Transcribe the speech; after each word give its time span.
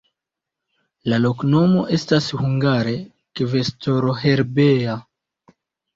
La 1.13 1.19
loknomo 1.25 1.83
estas 1.97 2.31
hungare: 2.39 2.97
kvestoro-herbeja. 3.41 4.97